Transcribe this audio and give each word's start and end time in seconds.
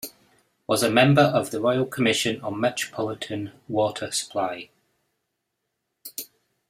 Was 0.65 0.81
a 0.81 0.89
member 0.89 1.21
of 1.21 1.51
the 1.51 1.61
Royal 1.61 1.85
Commission 1.85 2.41
on 2.41 2.59
Metropolitan 2.59 3.51
Water 3.67 4.09
Supply. 4.09 4.71